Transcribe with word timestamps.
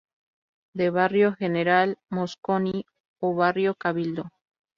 De 0.73 0.89
barrio 0.89 1.35
Gral 1.39 1.99
Mosconi 2.09 2.87
a 3.21 3.27
barrio 3.37 3.75
Cabildo. 3.75 4.31